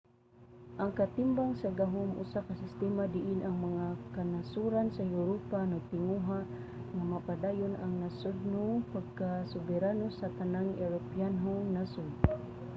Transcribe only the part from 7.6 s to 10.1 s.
ang nasodnong pagkasoberano